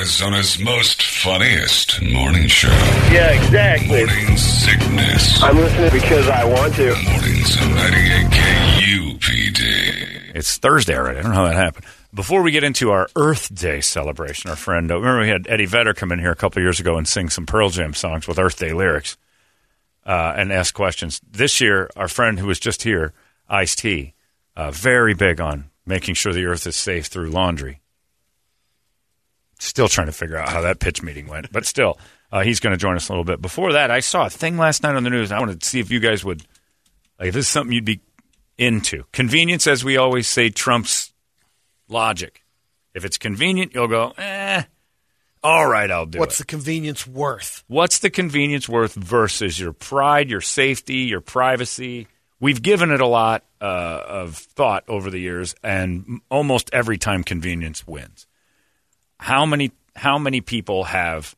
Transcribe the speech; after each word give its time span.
Arizona's 0.00 0.58
most 0.58 1.02
funniest 1.02 2.00
morning 2.00 2.48
show. 2.48 2.68
Yeah, 3.12 3.32
exactly. 3.32 4.06
Morning 4.06 4.36
sickness. 4.38 5.42
I'm 5.42 5.58
listening 5.58 5.90
because 5.90 6.26
I 6.26 6.42
want 6.42 6.74
to. 6.76 6.94
Mornings 7.04 7.60
on 7.60 7.74
98 7.74 8.30
KUPD. 8.30 10.32
It's 10.34 10.56
Thursday 10.56 10.96
already. 10.96 11.18
I 11.18 11.22
don't 11.22 11.32
know 11.32 11.36
how 11.36 11.48
that 11.48 11.54
happened. 11.54 11.84
Before 12.14 12.40
we 12.40 12.50
get 12.50 12.64
into 12.64 12.92
our 12.92 13.10
Earth 13.14 13.54
Day 13.54 13.82
celebration, 13.82 14.48
our 14.48 14.56
friend, 14.56 14.90
uh, 14.90 14.96
remember 14.96 15.20
we 15.20 15.28
had 15.28 15.46
Eddie 15.46 15.66
Vedder 15.66 15.92
come 15.92 16.12
in 16.12 16.18
here 16.18 16.32
a 16.32 16.36
couple 16.36 16.62
years 16.62 16.80
ago 16.80 16.96
and 16.96 17.06
sing 17.06 17.28
some 17.28 17.44
Pearl 17.44 17.68
Jam 17.68 17.92
songs 17.92 18.26
with 18.26 18.38
Earth 18.38 18.58
Day 18.58 18.72
lyrics 18.72 19.18
uh, 20.06 20.32
and 20.34 20.50
ask 20.50 20.72
questions. 20.72 21.20
This 21.30 21.60
year, 21.60 21.90
our 21.94 22.08
friend 22.08 22.38
who 22.38 22.46
was 22.46 22.58
just 22.58 22.84
here, 22.84 23.12
Ice 23.50 23.76
T, 23.76 24.14
uh, 24.56 24.70
very 24.70 25.12
big 25.12 25.42
on 25.42 25.68
making 25.84 26.14
sure 26.14 26.32
the 26.32 26.46
Earth 26.46 26.66
is 26.66 26.74
safe 26.74 27.04
through 27.04 27.28
laundry. 27.28 27.82
Still 29.60 29.88
trying 29.88 30.06
to 30.06 30.12
figure 30.12 30.38
out 30.38 30.48
how 30.48 30.62
that 30.62 30.80
pitch 30.80 31.02
meeting 31.02 31.26
went, 31.26 31.52
but 31.52 31.66
still, 31.66 31.98
uh, 32.32 32.40
he's 32.40 32.60
going 32.60 32.72
to 32.72 32.78
join 32.78 32.96
us 32.96 33.08
a 33.08 33.12
little 33.12 33.24
bit. 33.24 33.42
Before 33.42 33.74
that, 33.74 33.90
I 33.90 34.00
saw 34.00 34.26
a 34.26 34.30
thing 34.30 34.56
last 34.56 34.82
night 34.82 34.96
on 34.96 35.04
the 35.04 35.10
news. 35.10 35.30
I 35.30 35.38
wanted 35.38 35.60
to 35.60 35.68
see 35.68 35.80
if 35.80 35.90
you 35.90 36.00
guys 36.00 36.24
would, 36.24 36.42
like, 37.18 37.28
if 37.28 37.34
this 37.34 37.46
is 37.46 37.52
something 37.52 37.72
you'd 37.72 37.84
be 37.84 38.00
into. 38.56 39.04
Convenience, 39.12 39.66
as 39.66 39.84
we 39.84 39.98
always 39.98 40.26
say, 40.26 40.48
trumps 40.48 41.12
logic. 41.88 42.42
If 42.94 43.04
it's 43.04 43.18
convenient, 43.18 43.74
you'll 43.74 43.88
go, 43.88 44.12
eh, 44.16 44.62
all 45.42 45.66
right, 45.66 45.90
I'll 45.90 46.06
do 46.06 46.18
it. 46.18 46.20
What's 46.20 46.36
it. 46.36 46.46
the 46.46 46.46
convenience 46.46 47.06
worth? 47.06 47.64
What's 47.66 47.98
the 47.98 48.10
convenience 48.10 48.68
worth 48.68 48.94
versus 48.94 49.58
your 49.58 49.72
pride, 49.72 50.30
your 50.30 50.40
safety, 50.40 50.96
your 50.96 51.20
privacy? 51.20 52.08
We've 52.40 52.62
given 52.62 52.90
it 52.90 53.00
a 53.00 53.06
lot 53.06 53.44
uh, 53.60 53.64
of 54.06 54.36
thought 54.36 54.84
over 54.88 55.10
the 55.10 55.18
years, 55.18 55.54
and 55.62 56.20
almost 56.30 56.70
every 56.72 56.98
time 56.98 57.22
convenience 57.22 57.86
wins. 57.86 58.26
How 59.20 59.46
many 59.46 59.70
how 59.94 60.18
many 60.18 60.40
people 60.40 60.84
have 60.84 61.36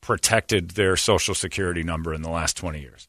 protected 0.00 0.72
their 0.72 0.96
social 0.96 1.34
security 1.34 1.82
number 1.82 2.12
in 2.12 2.22
the 2.22 2.30
last 2.30 2.56
twenty 2.56 2.80
years? 2.80 3.08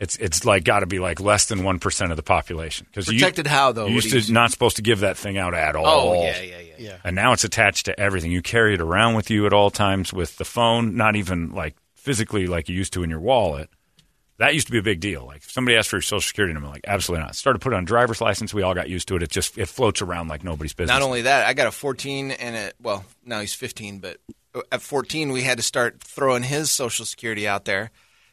It's 0.00 0.16
it's 0.16 0.44
like 0.44 0.64
got 0.64 0.80
to 0.80 0.86
be 0.86 0.98
like 0.98 1.20
less 1.20 1.46
than 1.46 1.62
one 1.62 1.78
percent 1.78 2.10
of 2.10 2.16
the 2.16 2.24
population 2.24 2.88
because 2.90 3.06
Protected 3.06 3.46
how, 3.46 3.70
though? 3.70 3.86
You 3.86 3.94
used 3.94 4.10
to 4.10 4.18
you- 4.18 4.32
not 4.34 4.50
supposed 4.50 4.76
to 4.76 4.82
give 4.82 5.00
that 5.00 5.16
thing 5.16 5.38
out 5.38 5.54
at 5.54 5.76
oh, 5.76 5.84
all. 5.84 6.10
Oh, 6.10 6.24
yeah, 6.24 6.40
yeah, 6.40 6.58
yeah. 6.58 6.74
Yeah. 6.76 6.96
And 7.04 7.14
now 7.14 7.32
it's 7.32 7.44
attached 7.44 7.86
to 7.86 8.00
everything. 8.00 8.32
You 8.32 8.42
carry 8.42 8.74
it 8.74 8.80
around 8.80 9.14
with 9.14 9.30
you 9.30 9.46
at 9.46 9.52
all 9.52 9.70
times 9.70 10.12
with 10.12 10.38
the 10.38 10.44
phone, 10.44 10.96
not 10.96 11.14
even 11.14 11.52
like 11.52 11.76
physically 11.94 12.48
like 12.48 12.68
you 12.68 12.74
used 12.74 12.92
to 12.94 13.04
in 13.04 13.10
your 13.10 13.20
wallet. 13.20 13.70
That 14.42 14.54
used 14.54 14.66
to 14.66 14.72
be 14.72 14.78
a 14.78 14.82
big 14.82 14.98
deal. 14.98 15.24
Like 15.24 15.36
if 15.36 15.52
somebody 15.52 15.76
asked 15.76 15.88
for 15.88 15.96
your 15.96 16.02
social 16.02 16.26
security 16.26 16.52
number, 16.52 16.68
like 16.68 16.84
absolutely 16.84 17.24
not. 17.24 17.36
Started 17.36 17.60
putting 17.60 17.76
on 17.76 17.84
driver's 17.84 18.20
license. 18.20 18.52
We 18.52 18.62
all 18.62 18.74
got 18.74 18.88
used 18.88 19.06
to 19.06 19.14
it. 19.14 19.22
It 19.22 19.30
just 19.30 19.56
it 19.56 19.66
floats 19.66 20.02
around 20.02 20.26
like 20.26 20.42
nobody's 20.42 20.74
business. 20.74 20.92
Not 20.92 21.02
only 21.02 21.22
that, 21.22 21.46
I 21.46 21.54
got 21.54 21.68
a 21.68 21.70
14 21.70 22.32
and 22.32 22.56
a 22.56 22.72
well, 22.82 23.04
now 23.24 23.38
he's 23.38 23.54
15, 23.54 24.00
but 24.00 24.16
at 24.72 24.82
14 24.82 25.30
we 25.30 25.42
had 25.42 25.58
to 25.58 25.62
start 25.62 26.02
throwing 26.02 26.42
his 26.42 26.72
social 26.72 27.04
security 27.04 27.46
out 27.46 27.66
there 27.66 27.92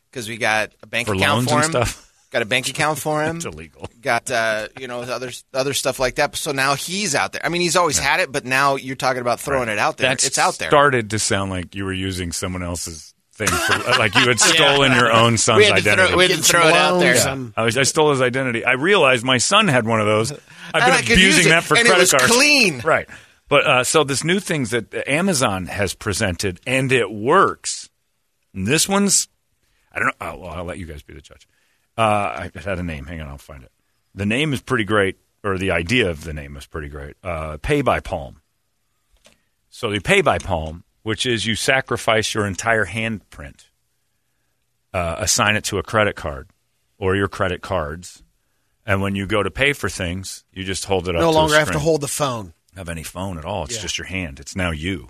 because 0.09 0.27
we 0.27 0.37
got 0.37 0.71
a 0.81 0.87
bank 0.87 1.07
For 1.07 1.13
account 1.13 1.47
for 1.47 1.61
him. 1.61 1.85
Got 2.31 2.41
a 2.41 2.45
bank 2.45 2.69
account 2.69 2.97
for 2.97 3.23
him. 3.23 3.35
It's 3.35 3.45
illegal. 3.45 3.87
Got 4.01 4.31
uh, 4.31 4.69
you 4.79 4.87
know 4.87 5.01
other 5.01 5.29
other 5.53 5.75
stuff 5.75 5.99
like 5.99 6.15
that. 6.15 6.35
So 6.35 6.51
now 6.53 6.73
he's 6.73 7.13
out 7.13 7.33
there. 7.33 7.45
I 7.45 7.49
mean, 7.49 7.61
he's 7.61 7.75
always 7.75 7.99
had 7.99 8.19
it, 8.19 8.31
but 8.31 8.45
now 8.45 8.77
you're 8.77 8.95
talking 8.95 9.21
about 9.21 9.39
throwing 9.39 9.69
it 9.69 9.77
out 9.77 9.97
there. 9.97 10.09
That 10.09 10.23
it's 10.23 10.39
out 10.39 10.57
there. 10.57 10.69
Started 10.69 11.11
to 11.11 11.19
sound 11.19 11.51
like 11.51 11.75
you 11.75 11.85
were 11.85 11.93
using 11.93 12.31
someone 12.31 12.63
else's 12.63 13.13
thing, 13.39 13.47
for, 13.47 13.97
like 13.97 14.13
you 14.15 14.27
had 14.27 14.39
stolen 14.39 14.91
your 14.91 15.11
own 15.11 15.37
son's 15.37 15.57
we 15.57 15.65
had 15.65 15.71
to 15.83 15.89
identity. 15.89 16.07
throw, 16.09 16.17
we 16.17 16.27
had 16.27 16.37
to 16.37 16.43
throw 16.43 16.67
it 16.67 16.73
out 16.73 16.99
there. 16.99 17.13
loans, 17.15 17.25
um, 17.25 17.53
I, 17.57 17.63
was, 17.63 17.77
I 17.77 17.83
stole 17.83 18.11
his 18.11 18.21
identity. 18.21 18.65
I 18.65 18.73
realized 18.73 19.23
my 19.25 19.37
son 19.37 19.67
had 19.67 19.87
one 19.87 19.99
of 19.99 20.05
those. 20.05 20.31
I've 20.31 20.39
been 20.73 20.83
I 20.83 21.01
could 21.01 21.09
use 21.17 21.35
abusing 21.35 21.49
that 21.51 21.63
for 21.63 21.75
and 21.75 21.87
it 21.87 21.89
credit 21.89 22.01
was 22.01 22.11
cards. 22.11 22.27
clean. 22.27 22.79
right? 22.81 23.09
But 23.47 23.65
uh, 23.65 23.83
so 23.83 24.03
this 24.03 24.23
new 24.23 24.39
things 24.39 24.69
that 24.69 24.93
Amazon 25.07 25.65
has 25.65 25.95
presented, 25.95 26.59
and 26.67 26.91
it 26.91 27.09
works. 27.11 27.89
And 28.53 28.67
this 28.67 28.87
one's, 28.87 29.27
I 29.91 29.97
don't 29.99 30.07
know. 30.07 30.13
Oh, 30.21 30.37
well, 30.37 30.49
I'll 30.51 30.65
let 30.65 30.77
you 30.77 30.85
guys 30.85 31.01
be 31.01 31.15
the 31.15 31.21
judge. 31.21 31.47
Uh, 31.97 32.01
I 32.01 32.51
it 32.53 32.63
had 32.63 32.77
a 32.77 32.83
name. 32.83 33.05
Hang 33.05 33.21
on, 33.21 33.27
I'll 33.27 33.37
find 33.37 33.63
it. 33.63 33.71
The 34.13 34.25
name 34.25 34.53
is 34.53 34.61
pretty 34.61 34.83
great, 34.83 35.17
or 35.43 35.57
the 35.57 35.71
idea 35.71 36.09
of 36.09 36.23
the 36.23 36.33
name 36.33 36.55
is 36.57 36.67
pretty 36.67 36.89
great. 36.89 37.15
Uh, 37.23 37.57
pay 37.57 37.81
by 37.81 37.99
palm. 37.99 38.41
So 39.69 39.89
the 39.91 39.99
pay 39.99 40.21
by 40.21 40.37
palm, 40.39 40.83
which 41.09 41.25
is 41.25 41.47
you 41.47 41.55
sacrifice 41.55 42.35
your 42.35 42.45
entire 42.45 42.85
handprint, 42.85 43.65
uh, 44.93 45.15
assign 45.17 45.55
it 45.55 45.63
to 45.63 45.79
a 45.79 45.81
credit 45.81 46.15
card 46.15 46.51
or 46.99 47.15
your 47.15 47.27
credit 47.27 47.63
cards, 47.63 48.21
and 48.85 49.01
when 49.01 49.15
you 49.15 49.25
go 49.25 49.41
to 49.41 49.49
pay 49.49 49.73
for 49.73 49.89
things, 49.89 50.43
you 50.53 50.63
just 50.63 50.85
hold 50.85 51.09
it 51.09 51.15
up. 51.15 51.21
No 51.21 51.31
longer 51.31 51.57
have 51.57 51.71
to 51.71 51.79
hold 51.79 52.01
the 52.01 52.07
phone. 52.07 52.53
have 52.75 52.89
any 52.89 53.01
phone 53.01 53.39
at 53.39 53.43
all. 53.43 53.63
It's 53.63 53.77
Yeah. 53.77 53.81
just 53.81 53.97
your 53.97 54.05
hand. 54.05 54.39
It's 54.39 54.55
now 54.55 54.69
you. 54.69 55.09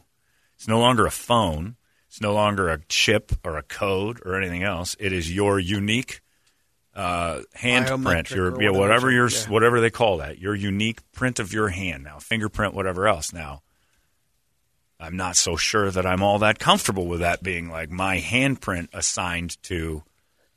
It's 0.55 0.69
no 0.69 0.79
longer 0.79 1.05
a 1.05 1.11
phone. 1.11 1.75
It's 2.07 2.21
no 2.21 2.33
longer 2.33 2.69
a 2.69 2.79
chip 2.87 3.33
or 3.43 3.57
a 3.57 3.61
code 3.61 4.21
or 4.25 4.35
anything 4.35 4.63
else. 4.63 4.95
It 5.01 5.11
is 5.11 5.29
your 5.29 5.59
unique 5.59 6.21
uh, 6.95 7.41
handprint, 7.57 8.33
your 8.33 8.51
yeah, 8.51 8.69
whatever 8.69 8.79
whatever 8.79 9.11
your 9.11 9.27
yeah. 9.27 9.49
whatever 9.49 9.81
they 9.81 9.89
call 9.89 10.17
that, 10.19 10.39
your 10.39 10.55
unique 10.55 11.01
print 11.11 11.39
of 11.39 11.51
your 11.51 11.67
hand. 11.67 12.05
Now, 12.05 12.19
fingerprint, 12.19 12.73
whatever 12.73 13.05
else. 13.05 13.33
Now, 13.33 13.63
I'm 14.99 15.15
not 15.15 15.37
so 15.37 15.55
sure 15.55 15.89
that 15.91 16.05
I'm 16.05 16.21
all 16.21 16.39
that 16.39 16.59
comfortable 16.59 17.07
with 17.07 17.21
that 17.21 17.41
being 17.41 17.69
like 17.69 17.89
my 17.89 18.17
handprint 18.19 18.89
assigned 18.93 19.61
to 19.63 20.03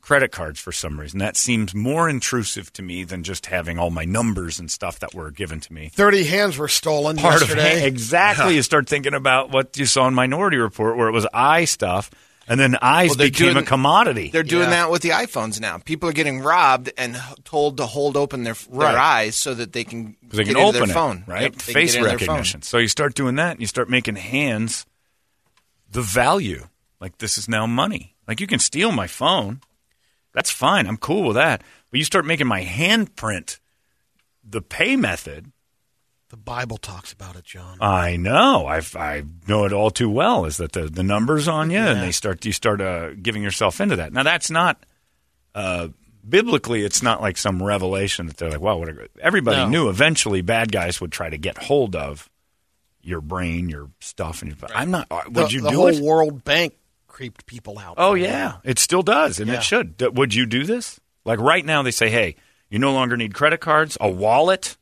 credit 0.01 0.33
cards 0.33 0.59
for 0.59 0.73
some 0.73 0.99
reason. 0.99 1.21
That 1.21 1.37
seems 1.37 1.75
more 1.77 2.09
intrusive 2.09 2.73
to 2.73 2.83
me 2.83 3.05
than 3.05 3.23
just 3.23 3.47
having 3.47 3.79
all 3.79 3.91
my 3.91 4.05
numbers 4.05 4.59
and 4.59 4.69
stuff 4.69 4.99
that 4.99 5.15
were 5.15 5.31
given 5.31 5.61
to 5.61 5.73
me 5.73 5.91
Thirty 5.93 6.25
hands 6.25 6.59
were 6.59 6.67
stolen 6.67 7.17
part 7.17 7.41
yesterday. 7.41 7.79
of. 7.79 7.85
Exactly. 7.93 8.57
You 8.57 8.63
start 8.63 8.89
thinking 8.89 9.15
about 9.15 9.51
what 9.51 9.79
you 9.79 9.87
saw 9.87 10.09
in 10.09 10.15
Minority 10.15 10.57
Report, 10.57 10.97
where 10.97 11.07
it 11.09 11.13
was 11.13 11.27
eye 11.33 11.65
stuff, 11.67 12.11
and 12.49 12.59
then 12.61 12.77
eyes 12.83 13.11
Well, 13.11 13.19
became 13.19 13.53
doing- 13.55 13.57
a 13.59 13.63
commodity. 13.67 14.31
They're 14.31 14.43
doing 14.43 14.65
Yeah. 14.71 14.71
that 14.87 14.91
with 14.91 15.03
the 15.03 15.11
iPhones 15.11 15.61
now. 15.61 15.79
People 15.79 16.09
are 16.09 16.13
getting 16.13 16.41
robbed 16.41 16.91
and 16.99 17.21
told 17.45 17.77
to 17.79 17.87
hold 17.87 18.17
open 18.17 18.43
their 18.45 18.57
Right. 18.69 18.91
their 18.93 19.01
eyes 19.01 19.37
so 19.37 19.55
that 19.55 19.73
they 19.73 19.85
can 19.85 20.17
Because 20.23 20.39
they 20.39 20.45
get 20.45 20.55
can 20.55 20.63
into 20.65 20.69
open 20.79 20.89
their 20.89 20.91
it, 20.91 21.01
phone. 21.01 21.25
right? 21.27 21.43
Yep, 21.43 21.63
Face 21.63 21.93
get 21.93 22.01
their 22.03 22.11
phone. 22.11 22.21
recognition. 22.21 22.63
So 22.63 22.79
you 22.79 22.89
start 22.89 23.15
doing 23.15 23.37
that, 23.37 23.53
and 23.53 23.61
you 23.61 23.67
start 23.67 23.89
making 23.89 24.17
hands 24.17 24.85
the 25.91 26.03
value. 26.03 26.69
Like 27.01 27.19
this 27.19 27.37
is 27.39 27.49
now 27.49 27.67
money. 27.67 28.15
Like 28.29 28.41
you 28.41 28.47
can 28.47 28.59
steal 28.59 28.93
my 28.93 29.07
phone. 29.07 29.61
That's 30.35 30.51
fine. 30.51 30.87
I'm 30.87 30.97
cool 30.97 31.25
with 31.25 31.37
that. 31.37 31.63
But 31.91 31.99
you 31.99 32.05
start 32.05 32.25
making 32.25 32.47
my 32.47 32.65
handprint 32.65 33.59
the 34.43 34.63
pay 34.63 34.97
method. 34.97 35.53
The 36.33 36.39
Bible 36.39 36.79
talks 36.79 37.13
about 37.13 37.37
it, 37.37 37.45
John. 37.45 37.77
I 37.83 38.17
know. 38.17 38.67
I've, 38.67 38.97
I 38.97 39.23
know 39.47 39.67
it 39.67 39.73
all 39.75 39.91
too 39.91 40.09
well. 40.09 40.47
Is 40.47 40.57
that 40.57 40.73
the, 40.73 40.85
the 40.89 41.03
numbers 41.03 41.47
on 41.47 41.69
you, 41.71 41.77
and 41.77 42.01
they 42.03 42.11
start 42.11 42.43
you 42.47 42.53
start 42.53 42.81
uh, 42.81 43.11
giving 43.13 43.43
yourself 43.43 43.83
into 43.83 43.97
that. 43.97 44.15
Now 44.15 44.23
that's 44.23 44.51
not 44.51 44.83
uh, 45.55 45.89
biblically. 46.27 46.87
It's 46.87 47.03
not 47.03 47.21
like 47.21 47.37
some 47.37 47.63
revelation 47.63 48.29
that 48.29 48.39
they're 48.39 48.49
like, 48.51 48.63
wow, 48.63 48.79
what 48.79 48.89
a, 48.89 49.09
everybody 49.21 49.59
No. 49.59 49.69
knew. 49.69 49.89
Eventually, 49.91 50.41
bad 50.41 50.73
guys 50.73 51.03
would 51.03 51.13
try 51.13 51.29
to 51.29 51.37
get 51.37 51.59
hold 51.59 51.95
of 51.95 52.31
your 53.03 53.21
brain, 53.21 53.69
your 53.69 53.91
stuff, 54.01 54.41
and 54.41 54.51
your, 54.59 54.71
I'm 54.75 54.91
not. 54.91 55.09
uh, 55.11 55.21
Would 55.27 55.35
the, 55.49 55.53
you 55.53 55.61
the 55.61 55.69
do 55.71 55.77
whole 55.77 55.89
it? 55.89 56.03
World 56.03 56.45
Bank 56.45 56.73
creeped 57.09 57.45
people 57.45 57.79
out. 57.79 57.97
Oh 57.99 58.15
yeah, 58.15 58.53
while. 58.53 58.61
it 58.65 58.79
still 58.79 59.03
does, 59.03 59.39
and 59.39 59.49
Yeah. 59.49 59.57
it 59.59 59.63
should. 59.65 60.01
Would 60.17 60.33
you 60.35 60.47
do 60.47 60.65
this? 60.65 60.99
Like 61.27 61.41
right 61.41 61.65
now, 61.67 61.83
they 61.83 61.91
say, 61.91 62.09
hey, 62.09 62.37
you 62.71 62.79
no 62.79 62.95
longer 62.95 63.19
need 63.19 63.35
credit 63.35 63.61
cards, 63.61 63.99
a 64.01 64.09
wallet, 64.11 64.79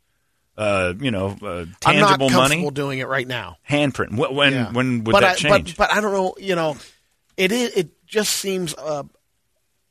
uh, 0.61 0.93
you 1.01 1.11
know, 1.11 1.29
uh, 1.43 1.47
I'm 1.47 1.67
not 1.67 1.81
tangible 1.81 2.29
comfortable 2.29 2.41
money, 2.65 2.71
doing 2.71 2.99
it 2.99 3.09
right 3.09 3.27
now. 3.27 3.57
handprint. 3.69 4.15
Wh- 4.15 4.33
When 4.35 4.53
Yeah. 4.53 4.73
when 4.73 5.05
would 5.05 5.13
but 5.13 5.21
that 5.21 5.33
I, 5.33 5.35
change? 5.35 5.77
But, 5.77 5.89
but 5.89 5.97
I 5.97 6.01
don't 6.01 6.13
know. 6.13 6.35
You 6.39 6.55
know, 6.55 6.77
it 7.37 7.51
is. 7.51 7.73
It 7.77 8.07
just 8.07 8.33
seems 8.37 8.75
a, 8.75 9.07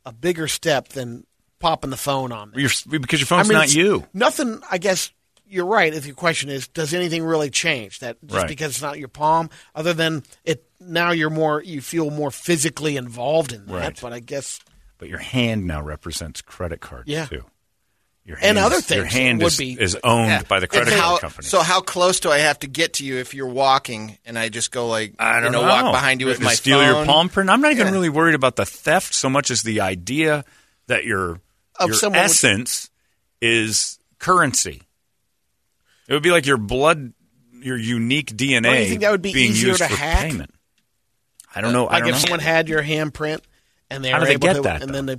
a 0.05 0.13
bigger 0.13 0.47
step 0.47 0.89
than 0.89 1.25
popping 1.59 1.89
the 1.89 1.97
phone 1.97 2.31
on. 2.31 2.51
There. 2.51 2.61
You're, 2.61 2.99
because 2.99 3.19
your 3.19 3.27
phone's 3.27 3.47
I 3.47 3.49
mean, 3.49 3.57
not 3.59 3.73
you. 3.73 4.05
Nothing. 4.13 4.61
I 4.69 4.77
guess 4.77 5.11
you're 5.47 5.65
right. 5.65 5.91
If 5.93 6.05
your 6.05 6.15
question 6.15 6.49
is, 6.49 6.67
does 6.67 6.93
anything 6.93 7.23
really 7.23 7.49
change? 7.49 7.99
That 7.99 8.17
just 8.23 8.33
Right. 8.41 8.47
because 8.47 8.71
it's 8.73 8.81
not 8.81 8.99
your 8.99 9.07
palm, 9.07 9.49
other 9.73 9.93
than 9.93 10.23
it 10.43 10.63
now 10.79 11.11
you're 11.11 11.29
more 11.31 11.61
you 11.63 11.81
feel 11.81 12.11
more 12.11 12.29
physically 12.31 12.95
involved 12.95 13.51
in 13.51 13.65
that. 13.65 13.73
Right. 13.73 13.99
But 14.01 14.13
I 14.13 14.19
guess 14.19 14.59
But 14.99 15.09
your 15.09 15.17
hand 15.17 15.65
now 15.65 15.81
represents 15.81 16.41
credit 16.41 16.79
cards 16.81 17.09
Yeah. 17.09 17.25
too. 17.25 17.43
Your 18.25 18.37
And 18.41 18.57
other 18.59 18.75
is- 18.75 18.89
Your 18.91 19.01
things 19.03 19.13
hand 19.13 19.39
would 19.41 19.47
is, 19.53 19.57
be- 19.57 19.73
is 19.79 19.97
owned 20.03 20.27
Yeah. 20.27 20.41
by 20.43 20.59
the 20.59 20.67
credit 20.67 20.93
how- 20.93 21.09
card 21.17 21.21
company. 21.21 21.47
So 21.47 21.61
how 21.61 21.81
close 21.81 22.19
do 22.19 22.29
I 22.29 22.37
have 22.39 22.59
to 22.59 22.67
get 22.67 22.93
to 22.95 23.05
you 23.05 23.17
if 23.17 23.33
you're 23.33 23.47
walking 23.47 24.17
and 24.25 24.37
I 24.37 24.49
just 24.49 24.71
go 24.71 24.87
like 24.87 25.15
I 25.17 25.35
don't 25.39 25.45
you 25.45 25.51
know, 25.51 25.61
know. 25.63 25.67
walk 25.67 25.93
behind 25.93 26.21
you 26.21 26.27
with 26.27 26.37
To 26.37 26.43
my 26.43 26.53
steal 26.53 26.79
phone? 26.79 26.95
your 26.95 27.05
palm 27.05 27.29
print. 27.29 27.49
I'm 27.49 27.61
not 27.61 27.71
even 27.71 27.87
Yeah. 27.87 27.93
really 27.93 28.09
worried 28.09 28.35
about 28.35 28.55
the 28.55 28.65
theft 28.67 29.13
so 29.15 29.29
much 29.29 29.49
as 29.49 29.63
the 29.63 29.81
idea 29.81 30.45
that 30.87 31.05
your 31.05 31.41
Of 31.79 31.89
your 31.89 32.15
essence 32.15 32.89
is 33.41 33.97
currency. 34.19 34.83
It 36.07 36.13
would 36.13 36.23
be 36.23 36.31
like 36.31 36.45
your 36.45 36.57
blood, 36.57 37.13
your 37.53 37.77
unique 37.77 38.35
DNA. 38.35 38.83
You 38.83 38.89
think 38.89 39.01
that 39.01 39.11
would 39.11 39.21
be 39.21 39.33
being 39.33 39.51
easier 39.51 39.69
used 39.69 39.81
to 39.81 39.87
for 39.89 39.95
hack? 39.95 40.19
payment. 40.29 40.53
I 41.55 41.61
don't 41.61 41.73
know. 41.73 41.87
I 41.87 41.93
like 41.93 41.99
don't 42.03 42.09
if 42.09 42.15
know. 42.15 42.19
someone 42.19 42.39
had 42.41 42.69
your 42.69 42.83
handprint 42.83 43.41
and 43.89 44.03
they 44.05 44.11
How 44.11 44.19
were 44.19 44.27
able 44.27 44.39
get 44.39 44.53
to, 44.57 44.61
that, 44.63 44.81
and 44.83 44.89
though? 44.91 44.93
then 45.01 45.05
they 45.07 45.15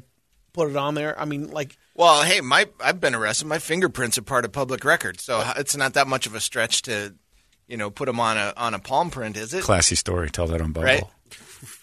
put 0.52 0.70
it 0.70 0.76
on 0.76 0.94
there. 0.94 1.19
I 1.19 1.25
mean, 1.25 1.50
like 1.50 1.76
Well, 1.94 2.23
hey, 2.23 2.41
my 2.41 2.67
I've 2.82 3.00
been 3.00 3.14
arrested. 3.14 3.47
My 3.47 3.58
fingerprints 3.58 4.19
are 4.19 4.23
part 4.23 4.44
of 4.44 4.52
public 4.52 4.85
record, 4.85 5.20
so 5.20 5.43
it's 5.56 5.76
not 5.76 5.94
that 5.94 6.06
much 6.06 6.26
of 6.26 6.35
a 6.35 6.41
stretch 6.41 6.82
to, 6.82 7.14
you 7.67 7.76
know, 7.76 7.91
put 7.91 8.06
them 8.06 8.20
on 8.20 8.37
a 8.37 8.52
on 8.56 8.75
a 8.75 8.79
palm 8.79 9.11
print, 9.11 9.37
is 9.37 9.55
it? 9.55 9.62
Classy 9.62 9.94
story. 9.94 10.31
Tell 10.31 10.47
that 10.49 10.61
on 10.61 10.73
Bubble. 10.73 10.87
Right. 10.87 11.05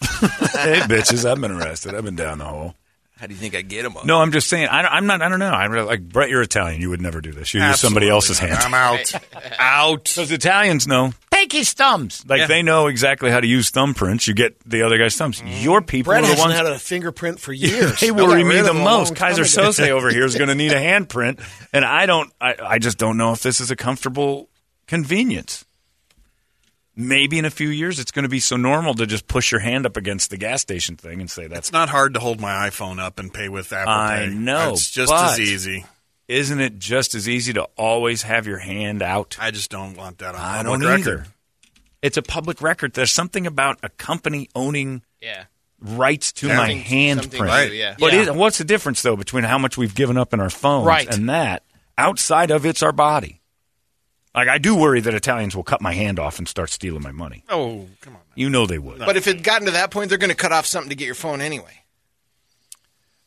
hey, 0.00 0.80
bitches, 0.86 1.24
I've 1.24 1.40
been 1.40 1.52
arrested. 1.52 1.94
I've 1.94 2.04
been 2.04 2.16
down 2.16 2.38
the 2.38 2.44
hole. 2.44 2.74
How 3.18 3.26
do 3.26 3.34
you 3.34 3.40
think 3.40 3.56
I 3.56 3.62
get 3.62 3.82
them? 3.82 3.94
No, 4.04 4.20
I'm 4.20 4.30
just 4.30 4.48
saying. 4.48 4.68
I, 4.68 4.82
I'm 4.82 5.06
not. 5.06 5.22
I 5.22 5.28
don't 5.28 5.40
know. 5.40 5.50
I'm 5.50 5.72
like 5.86 6.08
Brett. 6.08 6.30
You're 6.30 6.42
Italian. 6.42 6.80
You 6.80 6.90
would 6.90 7.00
never 7.00 7.20
do 7.20 7.32
this. 7.32 7.52
You 7.52 7.60
use 7.62 7.80
somebody 7.80 8.08
else's 8.08 8.38
hand. 8.38 8.54
I'm 8.54 8.74
out. 8.74 9.12
out. 9.58 10.04
Because 10.04 10.30
Italians 10.30 10.86
know. 10.86 11.12
Take 11.48 11.58
his 11.60 11.72
thumbs. 11.72 12.24
Like 12.28 12.40
Yeah. 12.40 12.46
they 12.46 12.62
know 12.62 12.86
exactly 12.88 13.30
how 13.30 13.40
to 13.40 13.46
use 13.46 13.70
thumbprints. 13.70 14.26
You 14.26 14.34
get 14.34 14.58
the 14.68 14.82
other 14.82 14.98
guy's 14.98 15.16
thumbs. 15.16 15.40
Mm-hmm. 15.40 15.62
Your 15.62 15.80
people 15.82 16.10
Brett 16.12 16.20
are 16.24 16.26
the 16.26 16.28
hasn't 16.32 16.48
ones. 16.48 16.54
had 16.58 16.66
a 16.66 16.78
fingerprint 16.78 17.40
for 17.40 17.52
years. 17.54 17.98
they 18.00 18.08
I 18.08 18.10
got 18.10 18.28
worry 18.28 18.44
me 18.44 18.56
rid 18.56 18.64
the 18.66 18.70
of 18.70 18.76
a 18.76 18.78
most. 18.84 19.10
long 19.10 19.14
Keyser 19.16 19.54
time 19.54 19.64
ago. 19.64 19.70
Söze 19.70 19.88
over 19.90 20.10
here 20.10 20.24
is 20.24 20.34
going 20.36 20.48
to 20.48 20.54
need 20.54 20.72
a 20.72 20.80
handprint, 20.80 21.40
and 21.72 21.84
I 21.84 22.06
don't. 22.06 22.32
I, 22.40 22.56
I 22.62 22.78
just 22.78 22.98
don't 22.98 23.16
know 23.16 23.32
if 23.32 23.42
this 23.42 23.60
is 23.60 23.70
a 23.70 23.76
comfortable 23.76 24.48
convenience. 24.86 25.64
Maybe 27.00 27.38
in 27.38 27.44
a 27.44 27.50
few 27.50 27.68
years 27.68 28.00
it's 28.00 28.10
going 28.10 28.24
to 28.24 28.28
be 28.28 28.40
so 28.40 28.56
normal 28.56 28.92
to 28.94 29.06
just 29.06 29.28
push 29.28 29.52
your 29.52 29.60
hand 29.60 29.86
up 29.86 29.96
against 29.96 30.30
the 30.30 30.36
gas 30.36 30.62
station 30.62 30.96
thing 30.96 31.20
and 31.20 31.30
say 31.30 31.46
that's 31.46 31.68
It's 31.68 31.72
not 31.72 31.88
hard 31.88 32.14
to 32.14 32.20
hold 32.20 32.40
my 32.40 32.68
iPhone 32.68 32.98
up 32.98 33.20
and 33.20 33.32
pay 33.32 33.48
with 33.48 33.72
Apple 33.72 33.92
I 33.92 34.26
Pay. 34.26 34.34
know, 34.34 34.72
It's 34.72 34.90
just 34.90 35.10
but- 35.12 35.32
as 35.34 35.38
easy. 35.40 35.84
isn't 36.26 36.60
it 36.60 36.80
just 36.80 37.14
as 37.14 37.28
easy 37.28 37.52
to 37.52 37.62
always 37.76 38.22
have 38.22 38.48
your 38.48 38.58
hand 38.58 39.00
out? 39.00 39.36
I 39.40 39.52
just 39.52 39.70
don't 39.70 39.96
want 39.96 40.18
that 40.18 40.34
on 40.34 40.40
I 40.40 40.62
public 40.64 40.80
don't 40.80 40.90
record. 40.90 41.08
either. 41.20 41.26
It's 42.02 42.16
a 42.16 42.22
public 42.22 42.62
record. 42.62 42.92
There's 42.94 43.10
something 43.10 43.46
about 43.46 43.78
a 43.82 43.88
company 43.88 44.48
owning 44.54 45.02
Yeah. 45.20 45.44
rights 45.80 46.32
to 46.34 46.48
my 46.48 46.74
handprint. 46.74 47.40
Right. 47.46 47.72
yeah. 47.72 47.96
But 47.98 48.12
Yeah. 48.12 48.20
is- 48.22 48.30
what's 48.30 48.58
the 48.58 48.64
difference 48.64 49.02
though 49.02 49.16
between 49.16 49.44
how 49.44 49.58
much 49.58 49.76
we've 49.76 49.94
given 49.94 50.16
up 50.16 50.32
in 50.32 50.40
our 50.40 50.50
phones 50.50 50.86
Right. 50.86 51.12
and 51.12 51.28
that? 51.28 51.64
Outside 51.96 52.50
of 52.52 52.64
it's 52.64 52.82
our 52.82 52.92
body. 52.92 53.40
Like 54.34 54.46
I 54.48 54.58
do 54.58 54.76
worry 54.76 55.00
that 55.00 55.14
Italians 55.14 55.56
will 55.56 55.64
cut 55.64 55.80
my 55.80 55.92
hand 55.94 56.20
off 56.20 56.38
and 56.38 56.46
start 56.46 56.70
stealing 56.70 57.02
my 57.02 57.10
money. 57.10 57.42
Oh, 57.48 57.88
come 58.00 58.14
on. 58.14 58.22
You 58.36 58.48
know 58.50 58.66
they 58.66 58.78
would. 58.78 58.98
But 59.00 59.16
if 59.16 59.26
it 59.26 59.42
gotten 59.42 59.66
to 59.66 59.72
that 59.72 59.90
point, 59.90 60.08
they're 60.10 60.18
going 60.18 60.30
to 60.30 60.36
cut 60.36 60.52
off 60.52 60.66
something 60.66 60.90
to 60.90 60.94
get 60.94 61.06
your 61.06 61.16
phone 61.16 61.40
anyway. 61.40 61.82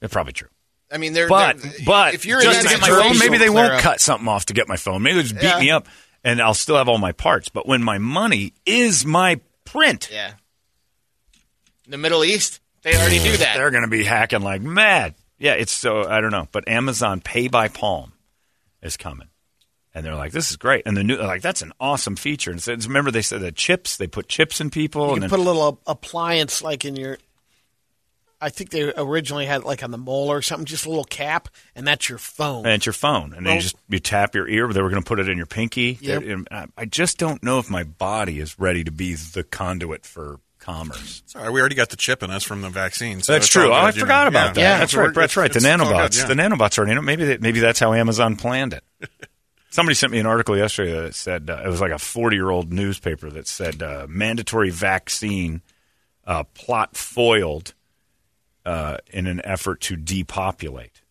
It's 0.02 0.14
probably 0.14 0.34
true. 0.34 0.48
I 0.92 0.98
mean, 0.98 1.14
they're 1.14 1.28
But 1.28 1.62
they're- 1.62 1.72
but 1.86 2.14
if 2.14 2.26
you're 2.26 2.42
just 2.42 2.62
to 2.64 2.68
get 2.70 2.82
my 2.82 2.88
phone, 2.88 3.18
maybe 3.18 3.38
they 3.38 3.50
won't 3.50 3.82
cut 3.82 4.00
something 4.02 4.28
off 4.28 4.46
to 4.48 4.54
get 4.54 4.68
my 4.68 4.78
phone. 4.78 5.02
Maybe 5.04 5.16
they'll 5.16 5.24
just 5.24 5.36
beat 5.36 5.44
Yeah. 5.44 5.60
me 5.60 5.72
up 5.72 5.88
and 6.24 6.42
I'll 6.42 6.54
still 6.54 6.78
have 6.78 6.88
all 6.88 6.98
my 6.98 7.12
parts. 7.12 7.50
But 7.50 7.68
when 7.68 7.84
my 7.84 7.98
money 7.98 8.54
is 8.66 9.06
my 9.06 9.40
print, 9.66 10.10
Yeah. 10.12 10.34
The 11.88 11.98
Middle 11.98 12.24
East, 12.24 12.62
they 12.84 12.96
already 12.96 13.20
do 13.20 13.36
that. 13.38 13.56
they're 13.58 13.72
going 13.72 13.84
to 13.84 13.90
be 13.90 14.04
hacking 14.04 14.42
like 14.42 14.62
mad. 14.62 15.16
Yeah, 15.38 15.54
it's 15.54 15.72
so 15.72 16.08
I 16.08 16.22
don't 16.22 16.32
know, 16.32 16.48
but 16.52 16.68
Amazon 16.68 17.20
Pay 17.20 17.48
by 17.48 17.68
Palm 17.68 18.14
is 18.82 18.96
coming, 18.96 19.28
and 19.94 20.06
they're 20.06 20.16
like, 20.16 20.32
"This 20.32 20.52
is 20.52 20.58
great." 20.58 20.84
And 20.86 20.96
the 20.96 21.04
new, 21.04 21.18
like, 21.18 21.42
that's 21.42 21.64
an 21.64 21.74
awesome 21.80 22.16
feature. 22.16 22.52
And 22.52 22.60
it 22.60 22.64
says, 22.64 22.88
remember, 22.88 23.10
they 23.12 23.24
said 23.24 23.42
the 23.42 23.52
chips, 23.52 23.98
they 23.98 24.06
put 24.08 24.28
chips 24.30 24.62
in 24.62 24.70
people, 24.70 25.02
You 25.08 25.08
and 25.08 25.16
can 25.16 25.22
then 25.22 25.30
put 25.32 25.40
a 25.40 25.44
little 25.44 25.80
appliance 25.88 26.62
like 26.62 26.86
in 26.86 26.96
your. 26.96 27.18
I 28.42 28.50
think 28.50 28.72
they 28.72 28.92
originally 28.98 29.46
had 29.46 29.62
it 29.62 29.66
like 29.68 29.84
on 29.84 29.92
the 29.92 29.98
molar 29.98 30.38
or 30.38 30.42
something, 30.42 30.66
just 30.66 30.86
a 30.86 30.90
little 30.90 31.04
cap, 31.04 31.48
and 31.76 31.86
that's 31.88 32.10
your 32.10 32.18
phone. 32.18 32.66
and 32.66 32.74
it's 32.76 32.86
your 32.86 32.94
phone, 32.94 33.34
and 33.34 33.46
then 33.46 33.56
you 33.58 33.62
just 33.62 33.76
you 33.88 34.00
tap 34.00 34.34
your 34.36 34.48
ear. 34.48 34.68
They 34.74 34.82
were 34.82 34.90
going 34.90 35.02
to 35.02 35.08
put 35.08 35.20
it 35.20 35.30
in 35.30 35.38
your 35.38 35.46
pinky. 35.46 35.98
Yep. 36.02 36.24
And 36.24 36.48
I- 36.52 36.68
I 36.78 36.86
just 36.86 37.18
don't 37.18 37.42
know 37.44 37.60
if 37.60 37.70
my 37.70 37.84
body 37.84 38.40
is 38.40 38.58
ready 38.60 38.84
to 38.84 38.92
be 38.92 39.14
the 39.14 39.44
conduit 39.44 40.06
for 40.06 40.40
commerce. 40.60 41.24
Sorry, 41.26 41.50
we 41.52 41.60
already 41.60 41.76
got 41.76 41.90
the 41.90 41.96
chip 41.96 42.22
in 42.24 42.30
us 42.32 42.44
from 42.44 42.62
the 42.62 42.70
vaccine. 42.70 43.22
So 43.22 43.34
That's 43.34 43.48
true. 43.48 43.72
all 43.72 43.84
Oh, 43.84 43.86
I 43.88 43.92
forgot 43.92 44.24
know. 44.24 44.28
about 44.30 44.56
that. 44.56 44.62
Yeah. 44.62 44.78
that's 44.80 44.94
We're- 44.96 45.08
right. 45.08 45.16
That's 45.16 45.36
right. 45.38 45.52
The 45.52 45.58
it's- 45.58 45.74
it's 45.74 45.82
all 45.82 45.92
nanobots. 45.92 46.28
good, 46.28 46.38
yeah. 46.38 46.48
The 46.50 46.56
nanobots 46.56 46.78
are. 46.80 46.88
You 46.88 46.96
know, 46.96 47.02
maybe 47.02 47.26
they, 47.26 47.38
maybe 47.38 47.60
that's 47.60 47.80
how 47.80 47.94
Amazon 47.94 48.36
planned 48.36 48.74
it. 48.74 48.84
Somebody 49.72 49.96
sent 49.96 50.12
me 50.12 50.20
an 50.20 50.26
article 50.26 50.58
yesterday 50.58 50.92
that 51.02 51.16
said 51.16 51.50
uh, 51.50 51.62
it 51.64 51.68
was 51.70 51.80
like 51.80 51.92
a 51.92 51.98
forty-year-old 51.98 52.74
newspaper 52.74 53.30
that 53.30 53.48
said 53.48 53.82
uh, 53.82 54.06
mandatory 54.10 54.70
vaccine 54.70 55.62
uh, 56.28 56.44
plot 56.44 56.98
foiled 56.98 57.74
uh, 58.66 58.98
in 59.12 59.28
an 59.28 59.42
effort 59.44 59.82
to 59.82 59.96
depopulate, 59.96 61.02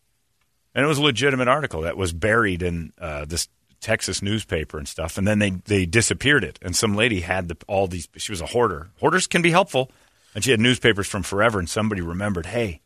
and 0.75 0.85
it 0.85 0.89
was 0.89 0.99
a 0.99 1.03
legitimate 1.03 1.49
article 1.49 1.83
that 1.83 1.97
was 1.97 2.13
buried 2.13 2.63
in 2.63 2.93
uh, 3.01 3.25
this 3.25 3.49
Texas 3.81 4.23
newspaper 4.23 4.79
and 4.79 4.87
stuff, 4.87 5.19
and 5.19 5.27
then 5.27 5.39
they 5.39 5.51
they 5.51 5.87
disappeared 5.87 6.45
it, 6.45 6.59
and 6.63 6.77
some 6.77 6.95
lady 6.95 7.21
had 7.21 7.49
the, 7.49 7.57
all 7.67 7.87
these. 7.87 8.09
She 8.17 8.33
was 8.33 8.41
a 8.41 8.47
hoarder. 8.47 8.91
Hoarders 9.01 9.27
can 9.27 9.43
be 9.43 9.51
helpful, 9.51 9.91
and 10.35 10.45
she 10.45 10.51
had 10.51 10.61
newspapers 10.61 11.07
from 11.07 11.23
forever, 11.23 11.59
and 11.59 11.69
somebody 11.69 12.01
remembered, 12.01 12.47
hey 12.47 12.81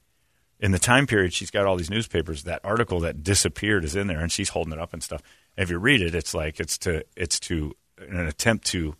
in 0.60 0.72
the 0.72 0.78
time 0.78 1.06
period 1.06 1.32
she's 1.32 1.50
got 1.50 1.66
all 1.66 1.76
these 1.76 1.90
newspapers 1.90 2.44
that 2.44 2.60
article 2.64 3.00
that 3.00 3.22
disappeared 3.22 3.84
is 3.84 3.94
in 3.94 4.06
there. 4.06 4.20
And 4.20 4.32
she's 4.32 4.48
holding 4.48 4.72
it 4.72 4.78
up 4.78 4.92
and 4.92 5.02
stuff. 5.02 5.22
If 5.56 5.70
you 5.70 5.78
read 5.78 6.00
it 6.00 6.14
it's 6.14 6.34
like 6.34 6.58
it's 6.58 6.78
to 6.78 7.04
it's 7.16 7.38
to 7.40 7.74
an 7.98 8.26
attempt 8.26 8.66
to 8.68 8.96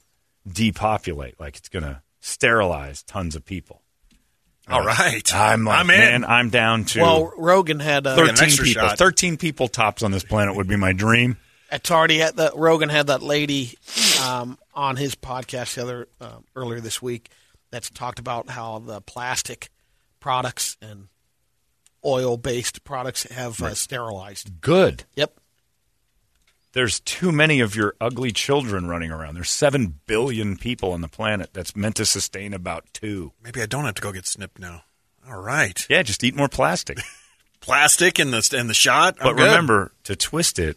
depopulate. 0.47 1.41
Like 1.41 1.57
it's 1.57 1.69
going 1.69 1.85
to 1.85 2.03
sterilize 2.21 3.03
tons 3.03 3.35
of 3.35 3.45
people 3.45 3.83
All 4.69 4.85
right. 4.85 5.35
i'm 5.35 5.65
like 5.65 5.79
I'm 5.81 5.91
in. 5.91 5.99
man 5.99 6.25
i'm 6.25 6.51
down 6.51 6.85
to 6.87 7.01
well, 7.01 7.33
Rogan 7.37 7.81
had 7.81 8.07
uh, 8.07 8.17
13 8.17 8.45
extra 8.45 8.65
people 8.65 8.89
shot. 8.89 8.99
13 8.99 9.37
people 9.37 9.69
tops 9.69 10.03
on 10.03 10.11
this 10.11 10.25
planet 10.25 10.57
would 10.57 10.67
be 10.69 10.77
my 10.77 10.93
dream 10.93 11.37
it's 11.73 11.91
already 11.91 12.19
had 12.19 12.37
that 12.37 12.57
Rogan 12.57 12.89
had 12.89 13.09
that 13.09 13.21
lady 13.23 13.77
um, 14.25 14.59
on 14.75 14.97
his 14.97 15.15
podcast 15.17 15.75
the 15.75 15.83
other 15.83 16.09
uh, 16.21 16.37
earlier 16.55 16.81
this 16.81 17.03
week 17.03 17.31
that's 17.71 17.91
talked 17.91 18.21
about 18.21 18.49
how 18.49 18.79
the 18.79 19.01
plastic 19.01 19.71
products 20.21 20.77
and 20.81 21.09
oil 22.05 22.37
based 22.37 22.85
products 22.85 23.25
have 23.25 23.61
uh, 23.61 23.75
sterilized. 23.75 24.61
good 24.61 25.05
Yep. 25.17 25.37
There's 26.75 27.01
too 27.01 27.33
many 27.33 27.61
of 27.61 27.75
your 27.75 27.95
ugly 28.01 28.31
children 28.33 28.87
running 28.89 29.11
around 29.11 29.35
there's 29.35 29.51
7 29.51 30.01
billion 30.07 30.57
people 30.57 30.93
on 30.93 31.01
the 31.01 31.09
planet 31.09 31.51
that's 31.55 31.75
meant 31.75 31.97
to 31.97 32.05
sustain 32.05 32.53
about 32.53 32.85
2 32.93 33.33
Maybe 33.43 33.63
I 33.63 33.67
don't 33.67 33.85
have 33.87 33.95
to 33.95 34.03
go 34.03 34.13
get 34.13 34.27
snipped 34.27 34.59
now. 34.59 34.83
All 35.29 35.41
right. 35.41 35.87
yeah 35.89 36.03
just 36.03 36.23
eat 36.23 36.35
more 36.37 36.49
plastic 36.49 36.99
Plastic 37.61 38.19
and 38.19 38.31
the 38.31 38.57
and 38.59 38.69
the 38.69 38.75
shot. 38.75 39.17
I'm 39.21 39.25
But 39.29 39.37
good. 39.39 39.45
remember 39.45 39.91
to 40.03 40.15
twist 40.15 40.59
it 40.59 40.77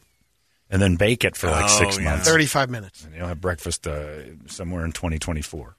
and 0.70 0.82
then 0.82 0.96
bake 0.96 1.26
it 1.26 1.36
for 1.36 1.48
like 1.48 1.66
Oh, 1.66 1.80
six 1.80 1.98
yeah. 1.98 2.06
months. 2.12 2.30
Thirty 2.30 2.46
five 2.46 2.70
minutes. 2.70 3.04
And 3.04 3.14
you'll 3.14 3.28
have 3.28 3.42
breakfast 3.42 3.86
uh, 3.86 4.22
somewhere 4.48 4.86
in 4.86 4.94
2024. 4.94 5.76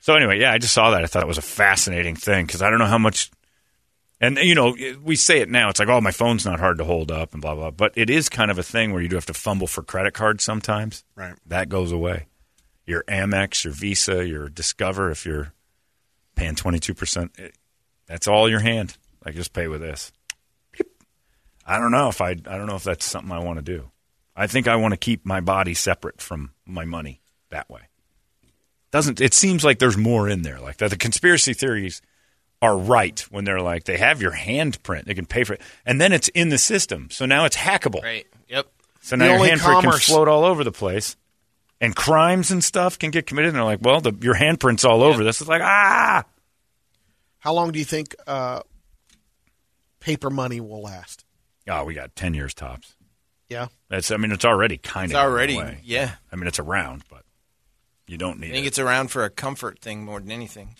So 0.00 0.14
anyway, 0.14 0.38
yeah, 0.38 0.52
I 0.52 0.58
just 0.58 0.74
saw 0.74 0.90
that. 0.90 1.02
I 1.02 1.06
thought 1.06 1.22
it 1.22 1.26
was 1.26 1.38
a 1.38 1.42
fascinating 1.42 2.14
thing 2.14 2.44
because 2.44 2.60
I 2.60 2.68
don't 2.68 2.78
know 2.78 2.84
how 2.84 2.98
much. 2.98 3.30
And 4.20 4.38
you 4.38 4.54
know, 4.54 4.74
we 5.02 5.16
say 5.16 5.40
it 5.40 5.50
now. 5.50 5.68
It's 5.68 5.78
like, 5.78 5.88
oh, 5.88 6.00
my 6.00 6.10
phone's 6.10 6.46
not 6.46 6.58
hard 6.58 6.78
to 6.78 6.84
hold 6.84 7.10
up 7.10 7.32
and 7.32 7.42
blah 7.42 7.54
blah. 7.54 7.70
But 7.70 7.92
it 7.96 8.08
is 8.08 8.28
kind 8.28 8.50
of 8.50 8.58
a 8.58 8.62
thing 8.62 8.92
where 8.92 9.02
you 9.02 9.08
do 9.08 9.16
have 9.16 9.26
to 9.26 9.34
fumble 9.34 9.66
for 9.66 9.82
credit 9.82 10.14
cards 10.14 10.42
sometimes. 10.42 11.04
Right. 11.14 11.34
That 11.46 11.68
goes 11.68 11.92
away. 11.92 12.26
Your 12.86 13.02
Amex, 13.04 13.64
your 13.64 13.74
Visa, 13.74 14.26
your 14.26 14.48
Discover. 14.48 15.10
If 15.10 15.26
you're 15.26 15.52
paying 16.34 16.54
22 16.54 16.94
percent, 16.94 17.38
that's 18.06 18.26
all 18.26 18.48
your 18.48 18.60
hand. 18.60 18.96
Like 19.24 19.34
just 19.34 19.52
pay 19.52 19.68
with 19.68 19.80
this. 19.80 20.12
I 21.66 21.78
don't 21.78 21.90
know 21.90 22.08
if 22.08 22.20
I. 22.20 22.30
I 22.30 22.34
don't 22.34 22.66
know 22.66 22.76
if 22.76 22.84
that's 22.84 23.04
something 23.04 23.32
I 23.32 23.40
want 23.40 23.58
to 23.58 23.62
do. 23.62 23.90
I 24.36 24.46
think 24.46 24.68
I 24.68 24.76
want 24.76 24.92
to 24.92 24.98
keep 24.98 25.26
my 25.26 25.40
body 25.40 25.74
separate 25.74 26.20
from 26.20 26.52
my 26.64 26.84
money 26.84 27.20
that 27.50 27.68
way. 27.68 27.88
Doesn't 28.92 29.20
it 29.20 29.34
seems 29.34 29.64
like 29.64 29.78
there's 29.78 29.96
more 29.96 30.28
in 30.28 30.42
there? 30.42 30.60
Like 30.60 30.76
that 30.78 30.90
the 30.90 30.96
conspiracy 30.96 31.54
theories 31.54 32.00
are 32.66 32.76
right 32.76 33.18
when 33.30 33.44
they're 33.44 33.60
like 33.60 33.84
they 33.84 33.96
have 33.98 34.20
your 34.20 34.32
handprint, 34.32 35.04
they 35.04 35.14
can 35.14 35.26
pay 35.26 35.44
for 35.44 35.54
it, 35.54 35.60
and 35.84 36.00
then 36.00 36.12
it's 36.12 36.28
in 36.28 36.48
the 36.50 36.58
system. 36.58 37.08
So 37.10 37.24
now 37.26 37.44
it's 37.44 37.56
hackable. 37.56 38.02
Right. 38.02 38.26
Yep. 38.48 38.66
So 39.00 39.16
now 39.16 39.24
The 39.26 39.30
your 39.30 39.38
only 39.40 39.50
handprint 39.50 39.82
can 39.82 39.92
float 40.00 40.28
all 40.28 40.44
over 40.44 40.64
the 40.64 40.72
place, 40.72 41.16
and 41.80 41.94
crimes 41.94 42.50
and 42.50 42.62
stuff 42.62 42.98
can 42.98 43.10
get 43.10 43.26
committed. 43.26 43.48
And 43.50 43.56
they're 43.56 43.64
like, 43.64 43.80
well, 43.82 44.00
the, 44.00 44.12
your 44.20 44.34
handprint's 44.34 44.84
all 44.84 45.02
over 45.02 45.22
this. 45.24 45.40
It's 45.40 45.48
like 45.48 45.62
ah, 45.62 46.24
How 47.38 47.52
long 47.54 47.70
do 47.72 47.78
you 47.78 47.84
think 47.84 48.14
uh, 48.26 48.60
paper 50.00 50.30
money 50.30 50.60
will 50.60 50.82
last? 50.82 51.24
oh, 51.68 51.84
we 51.84 51.94
got 51.94 52.14
ten 52.16 52.34
years 52.34 52.54
tops. 52.54 52.94
Yeah. 53.48 53.68
That's 53.88 54.10
I 54.10 54.16
mean 54.16 54.32
it's 54.32 54.44
already 54.44 54.76
kind 54.76 55.06
It's 55.12 55.14
of 55.18 55.24
already. 55.24 55.60
Yeah. 55.84 56.12
I 56.32 56.36
mean 56.36 56.46
it's 56.48 56.58
around, 56.58 57.04
but 57.08 57.22
you 58.08 58.16
don't 58.18 58.38
need 58.40 58.48
I 58.48 58.52
think 58.52 58.64
it. 58.66 58.68
it's 58.68 58.78
around 58.78 59.08
for 59.12 59.24
a 59.24 59.30
comfort 59.30 59.78
thing 59.80 60.04
more 60.04 60.18
than 60.20 60.30
anything, 60.32 60.74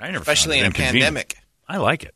I 0.00 0.10
never 0.10 0.22
especially 0.22 0.58
in 0.58 0.66
a 0.66 0.70
pandemic. 0.70 1.36
I 1.68 1.78
like 1.78 2.04
it. 2.04 2.14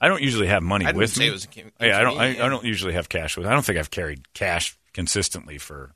I 0.00 0.08
don't 0.08 0.22
usually 0.22 0.46
have 0.46 0.62
money 0.62 0.86
I 0.86 0.92
with 0.92 1.18
me. 1.18 1.26
it 1.26 1.32
was 1.32 1.46
incon- 1.46 1.72
yeah, 1.80 1.98
I 1.98 2.02
don't. 2.02 2.18
I, 2.18 2.26
I 2.44 2.48
don't 2.48 2.64
usually 2.64 2.92
have 2.92 3.08
cash 3.08 3.36
with. 3.36 3.46
I 3.46 3.50
don't 3.50 3.64
think 3.64 3.78
I've 3.78 3.90
carried 3.90 4.32
cash 4.32 4.78
consistently 4.92 5.58
for 5.58 5.92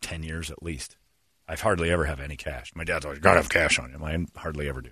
ten 0.00 0.22
years 0.22 0.50
at 0.50 0.62
least. 0.62 0.96
I've 1.48 1.60
hardly 1.60 1.90
ever 1.90 2.04
have 2.04 2.20
any 2.20 2.36
cash. 2.36 2.72
My 2.74 2.84
dad's 2.84 3.04
always 3.04 3.20
got 3.20 3.34
to 3.34 3.40
have 3.40 3.48
cash 3.48 3.78
on 3.78 3.90
him. 3.90 4.02
I 4.04 4.24
hardly 4.38 4.68
ever 4.68 4.80
do. 4.80 4.90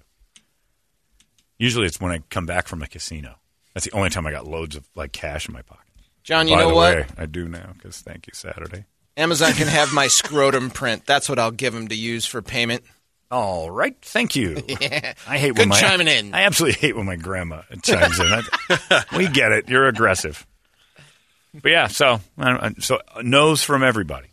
Usually, 1.59 1.87
it's 1.87 2.01
when 2.01 2.13
I 2.13 2.19
come 2.31 2.47
back 2.47 2.69
from 2.69 2.83
a 2.83 2.87
casino. 2.87 3.37
That's 3.75 3.85
the 3.87 3.93
only 3.93 4.11
time 4.11 4.27
I 4.27 4.31
got 4.31 4.47
loads 4.47 4.77
of 4.77 4.89
like 4.95 5.13
cash 5.13 5.47
in 5.49 5.53
my 5.53 5.63
pocket. 5.63 5.85
John, 6.23 6.49
you 6.49 6.57
By 6.57 6.63
know 6.63 6.75
what? 6.75 6.95
way, 6.95 7.07
I 7.19 7.27
do 7.27 7.49
now 7.49 7.73
because 7.75 8.01
thank 8.01 8.27
you 8.27 8.33
Saturday. 8.35 8.85
Amazon 9.17 9.53
can 9.53 9.69
have 9.69 9.93
my 9.93 10.07
scrotum 10.07 10.71
print. 10.71 11.05
That's 11.05 11.29
what 11.29 11.39
I'll 11.39 11.51
give 11.51 11.75
them 11.75 11.89
to 11.89 11.95
use 11.95 12.25
for 12.25 12.41
payment. 12.41 12.83
All 13.31 13.71
right, 13.71 13.97
thank 14.03 14.35
you. 14.37 14.63
Yeah. 14.69 15.15
I 15.29 15.39
hate 15.39 15.49
Good 15.55 15.59
when 15.59 15.69
my 15.69 15.81
chiming 15.81 16.09
in. 16.09 16.35
I 16.35 16.43
absolutely 16.43 16.81
hate 16.81 16.97
when 16.97 17.07
my 17.07 17.17
grandma 17.17 17.63
chimes 17.83 18.19
in. 18.19 18.27
I- 18.33 19.05
we 19.17 19.29
get 19.29 19.53
it. 19.53 19.69
You're 19.69 19.87
aggressive. 19.87 20.45
But 21.55 21.71
yeah, 21.71 21.87
so 21.89 22.21
I 22.39 22.73
so 22.81 23.01
nose 23.23 23.63
from 23.63 23.83
everybody. 23.83 24.30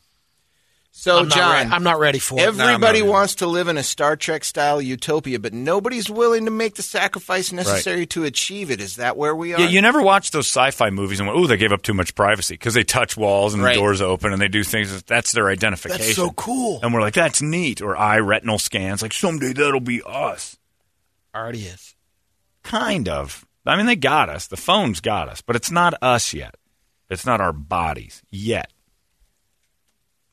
So, 0.99 1.19
I'm 1.19 1.27
not 1.27 1.37
John, 1.37 1.67
re- 1.67 1.73
I'm 1.75 1.83
not 1.83 1.99
ready 1.99 2.17
for 2.17 2.39
it. 2.39 2.41
everybody 2.41 2.99
either. 2.99 3.07
wants 3.07 3.35
to 3.35 3.45
live 3.45 3.67
in 3.67 3.77
a 3.77 3.83
Star 3.83 4.15
Trek 4.15 4.43
style 4.43 4.81
utopia, 4.81 5.37
but 5.37 5.53
nobody's 5.53 6.09
willing 6.09 6.45
to 6.45 6.51
make 6.51 6.73
the 6.73 6.81
sacrifice 6.81 7.51
necessary 7.51 8.07
to 8.07 8.23
achieve 8.23 8.71
it. 8.71 8.81
Is 8.81 8.95
that 8.95 9.15
where 9.15 9.35
we 9.35 9.53
are? 9.53 9.59
Yeah, 9.61 9.67
you 9.67 9.79
never 9.83 10.01
watch 10.01 10.31
those 10.31 10.47
sci-fi 10.47 10.89
movies 10.89 11.19
and 11.19 11.27
went, 11.27 11.39
"Oh, 11.39 11.45
they 11.45 11.55
gave 11.55 11.71
up 11.71 11.83
too 11.83 11.93
much 11.93 12.15
privacy" 12.15 12.55
because 12.55 12.73
they 12.73 12.83
touch 12.83 13.15
walls 13.15 13.53
and 13.53 13.61
Right. 13.61 13.75
the 13.75 13.79
doors 13.79 14.01
open 14.01 14.33
and 14.33 14.41
they 14.41 14.47
do 14.47 14.63
things. 14.63 15.03
That's 15.03 15.33
their 15.33 15.49
identification. 15.49 16.03
That's 16.03 16.15
so 16.15 16.31
cool. 16.31 16.79
And 16.81 16.91
we're 16.91 17.01
like, 17.01 17.13
"That's 17.13 17.43
neat." 17.43 17.79
Or 17.79 17.95
eye 17.95 18.17
retinal 18.17 18.57
scans. 18.57 19.03
Like 19.03 19.13
someday 19.13 19.53
that'll 19.53 19.79
be 19.79 20.01
us. 20.03 20.57
Already 21.35 21.61
is. 21.67 21.93
Kind 22.63 23.07
of. 23.07 23.45
I 23.67 23.75
mean, 23.77 23.85
they 23.85 23.95
got 23.95 24.29
us. 24.29 24.47
The 24.47 24.57
phones 24.57 24.99
got 24.99 25.29
us, 25.29 25.41
but 25.43 25.55
it's 25.55 25.69
not 25.69 25.93
us 26.01 26.33
yet. 26.33 26.55
It's 27.07 27.25
not 27.25 27.39
our 27.39 27.53
bodies 27.53 28.23
yet. 28.31 28.71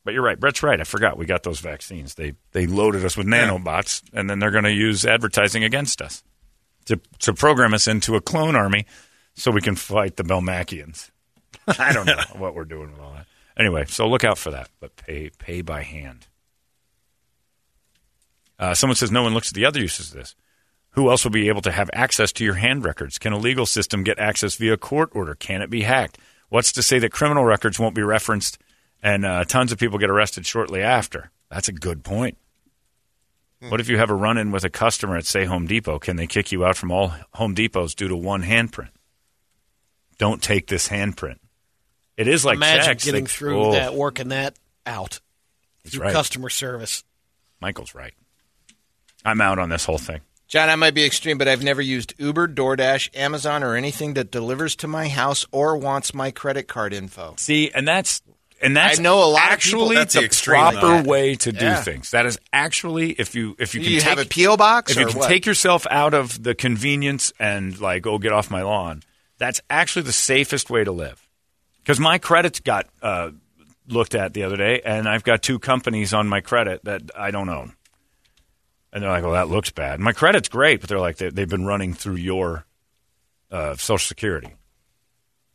But 0.04 0.12
you're 0.12 0.22
right. 0.22 0.38
Brett's 0.38 0.62
right. 0.62 0.80
I 0.80 0.84
forgot 0.84 1.16
we 1.16 1.24
got 1.24 1.42
those 1.42 1.60
vaccines. 1.60 2.14
They 2.14 2.34
they 2.52 2.66
loaded 2.66 3.04
us 3.04 3.16
with 3.16 3.26
nanobots, 3.26 4.02
and 4.12 4.28
then 4.28 4.38
they're 4.38 4.50
going 4.50 4.64
to 4.64 4.72
use 4.72 5.06
advertising 5.06 5.64
against 5.64 6.02
us 6.02 6.22
to 6.84 7.00
to 7.20 7.32
program 7.32 7.72
us 7.72 7.88
into 7.88 8.14
a 8.14 8.20
clone 8.20 8.54
army, 8.54 8.86
so 9.34 9.50
we 9.50 9.62
can 9.62 9.76
fight 9.76 10.16
the 10.16 10.24
Belmachians. 10.24 11.10
I 11.78 11.92
don't 11.92 12.06
know 12.06 12.20
what 12.36 12.54
we're 12.54 12.64
doing 12.66 12.92
with 12.92 13.00
all 13.00 13.14
that. 13.14 13.26
Anyway, 13.56 13.84
so 13.86 14.06
look 14.06 14.24
out 14.24 14.36
for 14.36 14.50
that. 14.50 14.68
But 14.78 14.96
pay 14.96 15.30
pay 15.30 15.62
by 15.62 15.82
hand. 15.82 16.26
Uh, 18.58 18.74
someone 18.74 18.96
says 18.96 19.10
no 19.10 19.22
one 19.22 19.34
looks 19.34 19.48
at 19.48 19.54
the 19.54 19.64
other 19.64 19.80
uses 19.80 20.10
of 20.10 20.16
this. 20.16 20.36
Who 20.90 21.10
else 21.10 21.24
will 21.24 21.32
be 21.32 21.48
able 21.48 21.62
to 21.62 21.72
have 21.72 21.90
access 21.92 22.30
to 22.32 22.44
your 22.44 22.54
hand 22.54 22.84
records? 22.84 23.18
Can 23.18 23.32
a 23.32 23.38
legal 23.38 23.66
system 23.66 24.04
get 24.04 24.18
access 24.18 24.54
via 24.54 24.76
court 24.76 25.10
order? 25.12 25.34
Can 25.34 25.60
it 25.60 25.70
be 25.70 25.82
hacked? 25.82 26.18
What's 26.50 26.70
to 26.72 26.84
say 26.84 27.00
that 27.00 27.10
criminal 27.10 27.44
records 27.44 27.80
won't 27.80 27.96
be 27.96 28.02
referenced 28.02 28.58
and 29.04 29.24
uh, 29.24 29.44
tons 29.44 29.70
of 29.70 29.78
people 29.78 29.98
get 29.98 30.10
arrested 30.10 30.44
shortly 30.46 30.82
after? 30.82 31.30
That's 31.50 31.68
a 31.68 31.72
good 31.72 32.02
point. 32.02 32.36
What 33.68 33.80
if 33.80 33.88
you 33.88 33.96
have 33.96 34.10
a 34.10 34.14
run 34.14 34.36
in 34.36 34.50
with 34.50 34.64
a 34.64 34.68
customer 34.70 35.16
at, 35.16 35.24
say, 35.24 35.46
Home 35.46 35.66
Depot? 35.66 35.98
Can 35.98 36.16
they 36.16 36.26
kick 36.26 36.52
you 36.52 36.66
out 36.66 36.76
from 36.76 36.90
all 36.90 37.14
Home 37.34 37.54
Depots 37.54 37.94
due 37.94 38.08
to 38.08 38.16
one 38.16 38.42
handprint? 38.42 38.90
Don't 40.18 40.42
take 40.42 40.66
this 40.66 40.88
handprint. 40.88 41.38
It 42.18 42.28
is 42.28 42.44
like 42.44 42.56
Imagine 42.56 42.84
checks. 42.84 43.04
getting 43.06 43.24
They- 43.24 43.30
through 43.30 43.64
Oh, 43.64 43.72
that, 43.72 43.94
working 43.94 44.28
that 44.28 44.54
out 44.84 45.20
He's 45.82 45.92
through 45.94 46.02
right. 46.04 46.12
customer 46.12 46.50
service. 46.50 47.04
Michael's 47.60 47.94
right. 47.94 48.12
I'm 49.24 49.40
out 49.40 49.58
on 49.58 49.70
this 49.70 49.86
whole 49.86 49.96
thing. 49.98 50.20
John, 50.46 50.68
I 50.68 50.76
might 50.76 50.92
be 50.94 51.04
extreme, 51.04 51.38
but 51.38 51.48
I've 51.48 51.62
never 51.64 51.80
used 51.80 52.12
Uber, 52.18 52.48
DoorDash, 52.48 53.16
Amazon, 53.16 53.62
or 53.64 53.74
anything 53.76 54.12
that 54.14 54.30
delivers 54.30 54.76
to 54.76 54.86
my 54.86 55.08
house 55.08 55.46
or 55.50 55.76
wants 55.78 56.12
my 56.12 56.30
credit 56.30 56.68
card 56.68 56.92
info. 56.92 57.34
See, 57.38 57.70
and 57.74 57.88
that's 57.88 58.20
and 58.62 58.76
that's 58.76 58.98
I 58.98 59.02
know 59.02 59.22
a 59.22 59.26
lot 59.26 59.52
of 59.52 59.60
people- 59.60 59.92
actually 59.92 60.04
the 60.20 60.24
extreme, 60.24 60.60
proper 60.60 60.80
though. 60.80 61.02
way 61.02 61.34
to 61.36 61.52
do 61.52 61.64
Yeah. 61.64 61.82
things. 61.82 62.10
That 62.12 62.26
is 62.26 62.38
actually 62.52 63.10
if 63.12 63.34
you 63.34 63.56
if 63.58 63.74
you 63.74 63.80
can 63.82 63.92
you 63.92 64.00
take, 64.00 64.08
have 64.08 64.18
a 64.18 64.24
PO 64.24 64.56
box 64.56 64.92
if 64.92 64.98
you 64.98 65.06
can 65.06 65.18
what? 65.18 65.28
take 65.28 65.46
yourself 65.46 65.86
out 65.90 66.14
of 66.14 66.42
the 66.42 66.54
convenience 66.54 67.32
and 67.38 67.78
like 67.80 68.06
oh 68.06 68.18
get 68.18 68.32
off 68.32 68.50
my 68.50 68.62
lawn, 68.62 69.02
that's 69.38 69.60
actually 69.68 70.02
the 70.02 70.12
safest 70.12 70.70
way 70.70 70.84
to 70.84 70.92
live. 70.92 71.20
Because 71.82 72.00
my 72.00 72.16
credits 72.18 72.60
got 72.60 72.86
uh, 73.02 73.30
looked 73.88 74.14
at 74.14 74.32
the 74.32 74.44
other 74.44 74.56
day, 74.56 74.80
and 74.84 75.06
I've 75.06 75.24
got 75.24 75.42
two 75.42 75.58
companies 75.58 76.14
on 76.14 76.26
my 76.28 76.40
credit 76.40 76.82
that 76.84 77.02
I 77.14 77.30
don't 77.30 77.50
own. 77.50 77.74
And 78.92 79.02
they're 79.02 79.10
like, 79.10 79.22
"Well, 79.22 79.32
that 79.32 79.48
looks 79.50 79.70
bad." 79.70 80.00
My 80.00 80.12
credit's 80.12 80.48
great, 80.48 80.80
but 80.80 80.88
they're 80.88 81.00
like, 81.00 81.16
they, 81.18 81.28
"They've 81.28 81.48
been 81.48 81.66
running 81.66 81.92
through 81.92 82.14
your 82.16 82.64
uh, 83.50 83.74
Social 83.76 83.98
Security." 84.06 84.54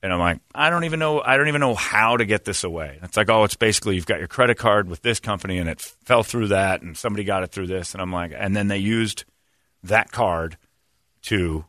And 0.01 0.13
I'm 0.13 0.20
like, 0.20 0.39
I 0.56 0.70
don't 0.70 0.86
even 0.86 1.00
know. 1.00 1.22
I 1.22 1.36
don't 1.36 1.50
even 1.50 1.60
know 1.60 1.75
how 1.75 2.15
to 2.15 2.25
get 2.25 2.46
this 2.46 2.63
away. 2.63 3.00
It's 3.03 3.18
like, 3.18 3.29
oh, 3.29 3.44
it's 3.44 3.56
basically 3.56 3.96
you've 3.96 4.06
got 4.06 4.20
your 4.20 4.29
credit 4.29 4.58
card 4.58 4.88
with 4.88 5.01
this 5.01 5.20
company, 5.20 5.58
and 5.58 5.70
it 5.70 5.82
fell 5.82 6.24
through 6.24 6.48
that, 6.48 6.82
and 6.82 6.98
somebody 6.98 7.25
got 7.25 7.44
it 7.44 7.51
through 7.51 7.68
this, 7.68 7.94
and 7.94 8.01
I'm 8.01 8.12
like, 8.12 8.32
and 8.34 8.56
then 8.56 8.70
they 8.70 8.77
used 8.77 9.25
that 9.84 10.12
card 10.12 10.58
to 11.24 11.65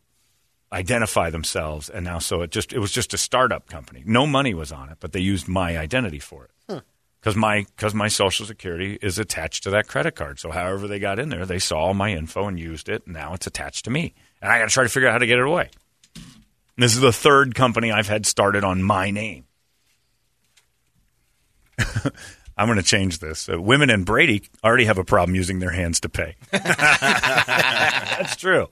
identify 0.72 1.30
themselves, 1.30 1.88
and 1.88 2.04
now 2.04 2.18
so 2.18 2.42
it 2.42 2.50
just 2.50 2.72
it 2.72 2.78
was 2.78 2.92
just 2.92 3.12
a 3.14 3.18
startup 3.18 3.68
company. 3.68 4.02
No 4.06 4.26
money 4.26 4.54
was 4.54 4.70
on 4.70 4.88
it, 4.88 4.98
but 5.00 5.12
they 5.12 5.20
used 5.20 5.48
my 5.48 5.76
identity 5.76 6.20
for 6.20 6.44
it 6.44 6.50
hmm. 6.68 6.78
because 7.20 7.34
my 7.34 7.66
because 7.76 7.94
my 7.94 8.08
social 8.08 8.46
security 8.46 8.98
is 9.02 9.18
attached 9.18 9.64
to 9.64 9.70
that 9.70 9.88
credit 9.88 10.14
card. 10.14 10.38
So 10.38 10.50
however 10.50 10.86
they 10.86 10.98
got 10.98 11.18
in 11.18 11.28
there, 11.28 11.46
they 11.46 11.58
saw 11.58 11.78
all 11.78 11.94
my 11.94 12.12
info 12.12 12.46
and 12.46 12.58
used 12.58 12.88
it. 12.88 13.02
And 13.06 13.14
now 13.14 13.34
it's 13.34 13.48
attached 13.48 13.86
to 13.86 13.90
me, 13.90 14.14
and 14.40 14.52
I 14.52 14.58
got 14.60 14.68
to 14.68 14.72
try 14.72 14.84
to 14.84 14.88
figure 14.88 15.08
out 15.08 15.12
how 15.12 15.18
to 15.18 15.26
get 15.26 15.38
it 15.38 15.44
away. 15.46 15.70
This 16.80 16.94
is 16.94 17.00
the 17.00 17.12
third 17.12 17.54
company 17.54 17.92
I've 17.92 18.08
had 18.08 18.24
started 18.26 18.64
on 18.64 18.82
my 18.82 19.10
name. 19.10 19.44
I'm 22.56 22.66
going 22.66 22.76
to 22.78 22.82
change 22.84 23.18
this. 23.18 23.48
Uh, 23.48 23.60
women 23.60 23.90
and 23.90 24.04
Brady 24.04 24.42
already 24.62 24.84
have 24.84 24.98
a 24.98 25.04
problem 25.04 25.34
using 25.34 25.58
their 25.60 25.70
hands 25.70 26.00
to 26.00 26.08
pay. 26.08 26.36
That's 26.52 28.36
true. 28.36 28.68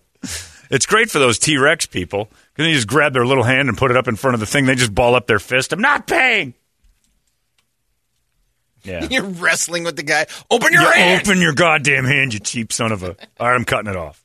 It's 0.70 0.84
great 0.86 1.10
for 1.10 1.18
those 1.18 1.38
T 1.38 1.56
Rex 1.56 1.86
people 1.86 2.24
because 2.52 2.66
they 2.66 2.72
just 2.74 2.88
grab 2.88 3.14
their 3.14 3.24
little 3.24 3.44
hand 3.44 3.68
and 3.68 3.78
put 3.78 3.90
it 3.90 3.96
up 3.96 4.08
in 4.08 4.16
front 4.16 4.34
of 4.34 4.40
the 4.40 4.46
thing. 4.46 4.66
They 4.66 4.74
just 4.74 4.94
ball 4.94 5.14
up 5.14 5.26
their 5.26 5.38
fist. 5.38 5.72
I'm 5.72 5.80
not 5.80 6.06
paying. 6.06 6.52
Yeah. 8.84 9.04
You're 9.10 9.24
wrestling 9.24 9.84
with 9.84 9.96
the 9.96 10.02
guy. 10.02 10.26
Open 10.50 10.72
your 10.72 10.82
You 10.82 10.90
hand. 10.92 11.26
open 11.26 11.40
your 11.40 11.54
goddamn 11.54 12.04
hand, 12.04 12.34
you 12.34 12.40
cheap 12.40 12.72
son 12.72 12.92
of 12.92 13.02
a. 13.02 13.16
All 13.40 13.48
right, 13.48 13.54
I'm 13.54 13.64
cutting 13.64 13.90
it 13.90 13.96
off. 13.96 14.22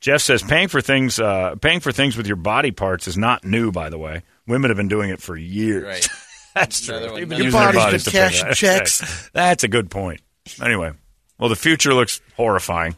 Jeff 0.00 0.20
says 0.22 0.42
paying 0.42 0.68
for 0.68 0.80
things, 0.80 1.18
uh, 1.18 1.56
paying 1.60 1.80
for 1.80 1.90
things 1.92 2.16
with 2.16 2.26
your 2.26 2.36
body 2.36 2.70
parts 2.70 3.08
is 3.08 3.18
not 3.18 3.44
new. 3.44 3.72
By 3.72 3.90
the 3.90 3.98
way, 3.98 4.22
women 4.46 4.70
have 4.70 4.76
been 4.76 4.88
doing 4.88 5.10
it 5.10 5.20
for 5.20 5.36
years. 5.36 5.84
Right. 5.84 6.08
That's 6.54 6.80
true. 6.86 6.96
Another. 6.96 7.14
They've 7.14 7.28
been 7.28 7.38
Your 7.38 7.46
using 7.46 7.60
their 7.60 7.72
bodies 7.72 8.04
to 8.04 8.10
that. 8.10 8.54
checks. 8.56 9.30
That's 9.34 9.64
a 9.64 9.68
good 9.68 9.90
point. 9.90 10.20
Anyway, 10.62 10.92
well, 11.38 11.48
the 11.48 11.56
future 11.56 11.94
looks 11.94 12.20
horrifying. 12.36 12.96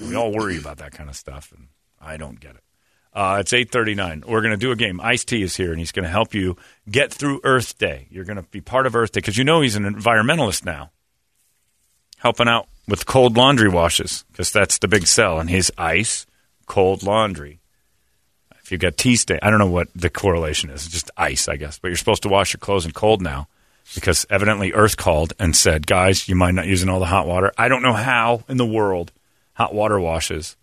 We 0.00 0.16
all 0.16 0.32
worry 0.32 0.58
about 0.58 0.78
that 0.78 0.92
kind 0.92 1.08
of 1.08 1.16
stuff, 1.16 1.52
and 1.56 1.68
I 2.00 2.16
don't 2.16 2.40
get 2.40 2.56
it. 2.56 2.62
Uh, 3.14 3.38
it's 3.40 3.52
eight 3.52 3.70
thirty 3.70 3.94
nine. 3.94 4.24
We're 4.26 4.40
going 4.40 4.52
to 4.52 4.56
do 4.58 4.72
a 4.72 4.76
game. 4.76 5.00
Ice 5.00 5.24
T 5.24 5.42
is 5.42 5.54
here, 5.54 5.70
and 5.70 5.78
he's 5.78 5.92
going 5.92 6.04
to 6.04 6.10
help 6.10 6.34
you 6.34 6.56
get 6.90 7.12
through 7.12 7.40
Earth 7.44 7.76
Day. 7.76 8.06
You're 8.10 8.24
going 8.24 8.38
to 8.38 8.42
be 8.42 8.62
part 8.62 8.86
of 8.86 8.96
Earth 8.96 9.12
Day 9.12 9.18
because 9.20 9.36
you 9.36 9.44
know 9.44 9.60
he's 9.60 9.76
an 9.76 9.84
environmentalist 9.84 10.64
now, 10.64 10.90
helping 12.22 12.48
out 12.48 12.68
with 12.86 13.04
cold 13.04 13.36
laundry 13.36 13.68
washes 13.68 14.24
because 14.30 14.52
that's 14.52 14.78
the 14.78 14.88
big 14.88 15.06
sell. 15.06 15.40
And 15.40 15.50
his 15.50 15.72
ice 15.76 16.24
cold 16.66 17.02
laundry. 17.02 17.58
If 18.62 18.70
you 18.70 18.78
got 18.78 18.96
tea 18.96 19.16
stain, 19.16 19.40
I 19.42 19.50
don't 19.50 19.58
know 19.58 19.66
what 19.66 19.88
the 19.94 20.08
correlation 20.08 20.70
is. 20.70 20.86
It's 20.86 20.94
just 20.94 21.10
ice, 21.16 21.48
I 21.48 21.56
guess. 21.56 21.78
But 21.78 21.88
you're 21.88 21.96
supposed 21.96 22.22
to 22.22 22.28
wash 22.28 22.54
your 22.54 22.60
clothes 22.60 22.86
in 22.86 22.92
cold 22.92 23.20
now 23.20 23.48
because 23.94 24.24
evidently 24.30 24.72
Earth 24.72 24.96
called 24.96 25.32
and 25.40 25.56
said, 25.56 25.86
guys, 25.86 26.28
you 26.28 26.36
mind 26.36 26.56
not 26.56 26.66
using 26.66 26.88
all 26.88 27.00
the 27.00 27.06
hot 27.06 27.26
water? 27.26 27.52
I 27.58 27.68
don't 27.68 27.82
know 27.82 27.92
how 27.92 28.44
in 28.48 28.56
the 28.56 28.64
world 28.64 29.10
hot 29.54 29.74
water 29.74 29.98
washes 29.98 30.56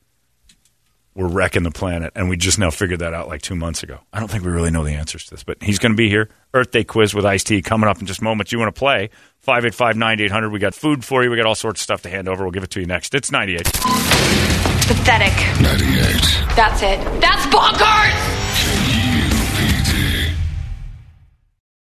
were 1.20 1.28
wrecking 1.28 1.64
the 1.64 1.72
planet, 1.72 2.14
and 2.16 2.30
we 2.30 2.38
just 2.38 2.58
now 2.58 2.72
figured 2.72 3.00
that 3.00 3.14
out 3.14 3.28
like 3.28 3.42
two 3.42 3.56
months 3.56 3.84
ago. 3.84 4.00
I 4.14 4.20
don't 4.20 4.30
think 4.30 4.44
we 4.44 4.52
really 4.52 4.72
know 4.72 4.86
the 4.86 4.94
answers 4.94 5.26
to 5.26 5.32
this, 5.32 5.44
but 5.44 5.62
he's 5.62 5.78
going 5.78 5.92
to 5.92 5.98
be 5.98 6.10
here. 6.10 6.30
Earth 6.54 6.72
Day 6.72 6.86
quiz 6.86 7.14
with 7.14 7.26
Ice 7.26 7.44
T 7.44 7.62
coming 7.62 7.90
up 7.90 8.00
in 8.00 8.08
just 8.08 8.22
moments. 8.22 8.52
You 8.52 8.58
want 8.60 8.74
to 8.74 8.80
play? 8.80 9.10
585 9.42 9.98
9800. 9.98 10.50
We 10.50 10.60
got 10.60 10.74
food 10.74 11.04
for 11.04 11.24
you. 11.24 11.30
We 11.30 11.36
got 11.38 11.46
all 11.46 11.56
sorts 11.56 11.82
of 11.82 11.84
stuff 11.84 12.02
to 12.04 12.10
hand 12.10 12.30
over. 12.30 12.44
We'll 12.44 12.52
give 12.52 12.64
it 12.64 12.72
to 12.72 12.80
you 12.80 12.86
next. 12.86 13.14
It's 13.14 13.32
98. 13.32 13.66
Pathetic. 13.66 15.34
98. 15.62 16.56
That's 16.56 16.82
it. 16.82 17.22
That's 17.22 17.46
bonkers! 17.48 18.39